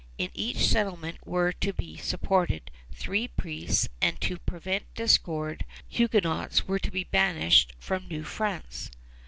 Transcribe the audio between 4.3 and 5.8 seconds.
prevent discord,